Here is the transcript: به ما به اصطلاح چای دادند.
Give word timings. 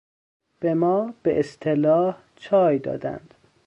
به 0.59 0.73
ما 0.73 1.13
به 1.23 1.39
اصطلاح 1.39 2.17
چای 2.35 2.79
دادند. 2.79 3.33